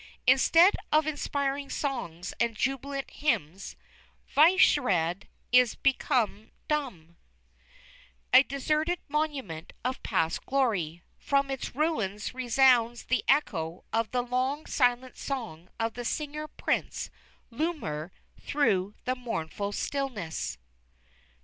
[0.25, 3.75] Instead of inspiring songs and jubilant hymns,
[4.35, 7.17] Vysehrad is become dumb,
[8.33, 14.65] a deserted monument of past glory; from its ruins resounds the echo of the long
[14.65, 17.11] silent song of the singer prince
[17.51, 18.09] Lumir
[18.39, 20.57] through the mournful stillness!"